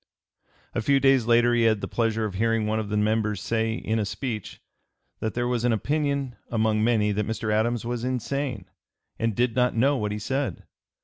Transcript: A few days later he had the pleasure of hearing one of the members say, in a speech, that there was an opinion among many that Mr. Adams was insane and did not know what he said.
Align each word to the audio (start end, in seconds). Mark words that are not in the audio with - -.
A 0.73 0.81
few 0.81 0.99
days 0.99 1.27
later 1.27 1.53
he 1.53 1.61
had 1.65 1.79
the 1.79 1.87
pleasure 1.87 2.25
of 2.25 2.33
hearing 2.33 2.65
one 2.65 2.79
of 2.79 2.89
the 2.89 2.97
members 2.97 3.39
say, 3.39 3.73
in 3.75 3.99
a 3.99 4.03
speech, 4.03 4.59
that 5.19 5.35
there 5.35 5.47
was 5.47 5.63
an 5.63 5.71
opinion 5.71 6.37
among 6.49 6.83
many 6.83 7.11
that 7.11 7.27
Mr. 7.27 7.53
Adams 7.53 7.85
was 7.85 8.03
insane 8.03 8.65
and 9.19 9.35
did 9.35 9.55
not 9.55 9.75
know 9.75 9.97
what 9.97 10.11
he 10.11 10.17
said. 10.17 10.63